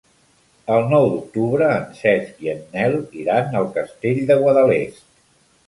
El 0.75 0.87
nou 0.93 1.05
d'octubre 1.11 1.67
en 1.73 1.85
Cesc 1.99 2.41
i 2.47 2.51
en 2.55 2.65
Nel 2.79 2.97
iran 3.27 3.61
al 3.63 3.71
Castell 3.79 4.25
de 4.33 4.41
Guadalest. 4.43 5.03